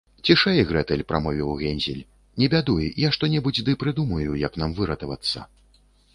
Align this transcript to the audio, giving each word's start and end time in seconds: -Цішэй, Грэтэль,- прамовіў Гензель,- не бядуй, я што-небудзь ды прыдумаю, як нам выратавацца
-Цішэй, 0.27 0.61
Грэтэль,- 0.69 1.03
прамовіў 1.11 1.51
Гензель,- 1.61 1.99
не 2.43 2.47
бядуй, 2.55 2.89
я 3.05 3.13
што-небудзь 3.19 3.65
ды 3.69 3.77
прыдумаю, 3.83 4.31
як 4.47 4.53
нам 4.65 4.77
выратавацца 4.83 5.39